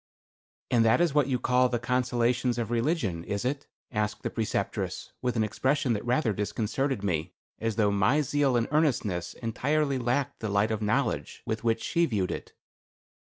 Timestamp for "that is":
0.83-1.13